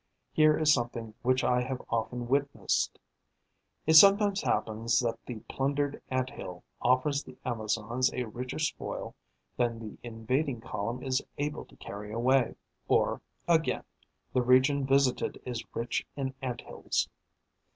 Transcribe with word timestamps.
Here 0.31 0.57
is 0.57 0.73
something 0.73 1.13
which 1.21 1.43
I 1.43 1.61
have 1.61 1.83
often 1.87 2.27
witnessed. 2.27 2.97
It 3.85 3.93
sometimes 3.93 4.41
happens 4.41 4.99
that 5.01 5.23
the 5.27 5.41
plundered 5.41 6.01
Ant 6.09 6.31
hill 6.31 6.63
offers 6.81 7.23
the 7.23 7.37
Amazons 7.45 8.11
a 8.11 8.23
richer 8.25 8.57
spoil 8.57 9.13
than 9.57 9.77
the 9.77 9.99
invading 10.01 10.59
column 10.59 11.03
is 11.03 11.21
able 11.37 11.65
to 11.65 11.75
carry 11.75 12.11
away. 12.11 12.55
Or, 12.87 13.21
again, 13.47 13.83
the 14.33 14.41
region 14.41 14.87
visited 14.87 15.39
is 15.45 15.63
rich 15.75 16.07
in 16.15 16.33
Ant 16.41 16.61
hills. 16.61 17.07